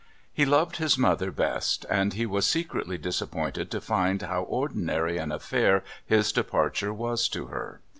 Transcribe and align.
He 0.33 0.45
loved 0.45 0.77
his 0.77 0.97
mother 0.97 1.29
best, 1.29 1.85
and 1.87 2.13
he 2.13 2.25
was 2.25 2.47
secretly 2.47 2.97
disappointed 2.97 3.69
to 3.69 3.79
find 3.79 4.19
how 4.23 4.41
ordinary 4.41 5.19
an 5.19 5.31
affair 5.31 5.83
his 6.03 6.31
departure 6.31 6.91
was 6.91 7.29
to 7.29 7.45
her. 7.49 7.81